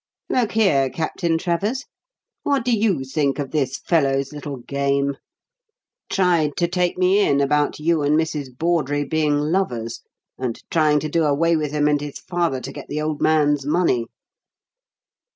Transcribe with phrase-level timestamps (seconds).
[0.31, 1.85] Look here, Captain Travers:
[2.41, 5.17] what do you think of this fellow's little game?
[6.09, 8.47] Tried to take me in about you and Mrs.
[8.57, 10.01] Bawdrey being lovers,
[10.39, 13.63] and trying to do away with him and his father to get the old man's
[13.63, 14.07] money."